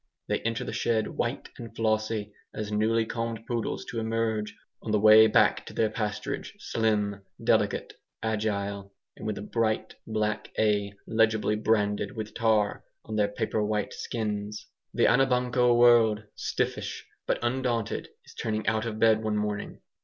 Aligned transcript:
They 0.27 0.39
enter 0.39 0.63
the 0.63 0.73
shed 0.73 1.07
white 1.09 1.49
and 1.59 1.75
flossy 1.75 2.33
as 2.55 2.71
newly 2.71 3.05
combed 3.05 3.45
poodles 3.45 3.85
to 3.91 3.99
emerge, 3.99 4.57
on 4.81 4.89
the 4.89 4.99
way 4.99 5.27
back 5.27 5.63
to 5.67 5.73
their 5.73 5.91
pasturage, 5.91 6.53
slim, 6.57 7.21
delicate, 7.43 7.93
agile, 8.23 8.93
with 9.19 9.37
a 9.37 9.43
bright 9.43 9.93
black 10.07 10.49
A 10.57 10.91
legibly 11.05 11.55
branded 11.55 12.15
with 12.15 12.33
tar 12.33 12.83
on 13.05 13.15
their 13.15 13.27
paper 13.27 13.63
white 13.63 13.93
skins. 13.93 14.65
The 14.91 15.05
Anabanco 15.05 15.77
world 15.77 16.23
stiffish 16.33 17.05
but 17.27 17.37
undaunted 17.43 18.07
is 18.25 18.33
turning 18.33 18.65
out 18.65 18.87
of 18.87 18.97
bed 18.97 19.23
one 19.23 19.37
morning. 19.37 19.81